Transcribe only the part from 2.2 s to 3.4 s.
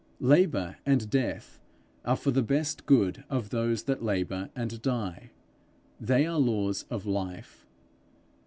the best good